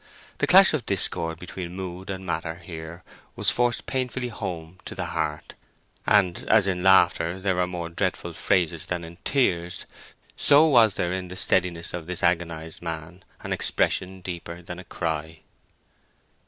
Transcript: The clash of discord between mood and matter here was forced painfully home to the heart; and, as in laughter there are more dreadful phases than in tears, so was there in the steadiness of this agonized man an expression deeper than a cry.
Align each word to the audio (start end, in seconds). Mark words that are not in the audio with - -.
The 0.39 0.47
clash 0.47 0.73
of 0.73 0.87
discord 0.87 1.37
between 1.37 1.75
mood 1.75 2.09
and 2.09 2.25
matter 2.25 2.55
here 2.55 3.03
was 3.35 3.51
forced 3.51 3.85
painfully 3.85 4.29
home 4.29 4.79
to 4.85 4.95
the 4.95 5.05
heart; 5.13 5.53
and, 6.07 6.39
as 6.49 6.65
in 6.65 6.81
laughter 6.81 7.39
there 7.39 7.59
are 7.59 7.67
more 7.67 7.87
dreadful 7.89 8.33
phases 8.33 8.87
than 8.87 9.03
in 9.03 9.17
tears, 9.17 9.85
so 10.35 10.65
was 10.65 10.95
there 10.95 11.13
in 11.13 11.27
the 11.27 11.35
steadiness 11.37 11.93
of 11.93 12.07
this 12.07 12.23
agonized 12.23 12.81
man 12.81 13.23
an 13.41 13.53
expression 13.53 14.21
deeper 14.21 14.63
than 14.63 14.79
a 14.79 14.83
cry. 14.83 15.41